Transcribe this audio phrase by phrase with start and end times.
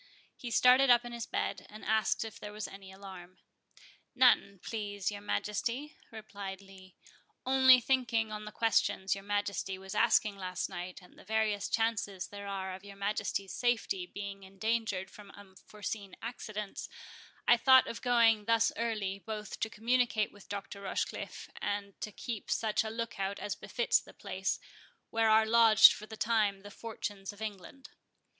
[0.35, 3.37] He started up in his bed, and asked if there was any alarm.
[4.15, 6.95] "None, please your Majesty," replied Lee;
[7.45, 12.25] "only, thinking on the questions your Majesty was asking last night, and the various chances
[12.29, 16.89] there are of your Majesty's safety being endangered from unforeseen accidents,
[17.47, 20.81] I thought of going thus early, both to communicate with Dr.
[20.81, 24.59] Rochecliffe, and to keep such a look out as befits the place,
[25.11, 27.91] where are lodged for the time the Fortunes of England.